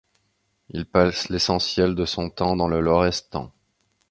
Il 0.71 0.87
passe 0.87 1.29
l’essentiel 1.29 1.93
de 1.93 2.05
son 2.05 2.31
temps 2.31 2.55
dans 2.55 2.67
le 2.67 2.79
Lorestan. 2.81 3.53